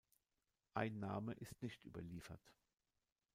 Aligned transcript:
Ein 0.73 0.97
Name 0.99 1.33
ist 1.33 1.61
nicht 1.61 1.83
überliefert. 1.85 2.51